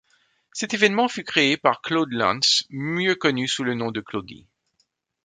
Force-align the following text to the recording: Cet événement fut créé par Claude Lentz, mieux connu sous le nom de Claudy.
Cet 0.51 0.73
événement 0.73 1.07
fut 1.07 1.23
créé 1.23 1.57
par 1.57 1.83
Claude 1.83 2.11
Lentz, 2.11 2.63
mieux 2.71 3.13
connu 3.13 3.47
sous 3.47 3.63
le 3.63 3.75
nom 3.75 3.91
de 3.91 4.01
Claudy. 4.01 4.47